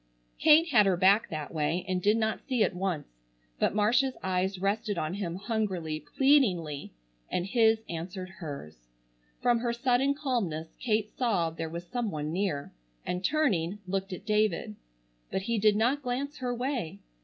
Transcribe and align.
Kate 0.39 0.69
had 0.69 0.87
her 0.87 0.97
back 0.97 1.29
that 1.29 1.53
way 1.53 1.85
and 1.87 2.01
did 2.01 2.17
not 2.17 2.41
see 2.41 2.63
at 2.63 2.73
once, 2.75 3.07
but 3.59 3.75
Marcia's 3.75 4.17
eyes 4.23 4.57
rested 4.57 4.97
on 4.97 5.13
him 5.13 5.35
hungrily, 5.35 5.99
pleadingly, 6.17 6.91
and 7.29 7.45
his 7.45 7.83
answered 7.87 8.27
hers. 8.39 8.87
From 9.43 9.59
her 9.59 9.71
sudden 9.73 10.15
calmness 10.15 10.75
Kate 10.79 11.07
saw 11.15 11.51
there 11.51 11.69
was 11.69 11.85
some 11.85 12.09
one 12.09 12.33
near, 12.33 12.73
and 13.05 13.23
turning, 13.23 13.77
looked 13.85 14.11
at 14.11 14.25
David. 14.25 14.75
But 15.29 15.43
he 15.43 15.59
did 15.59 15.75
not 15.75 16.01
glance 16.01 16.37
her 16.37 16.51
way. 16.51 16.97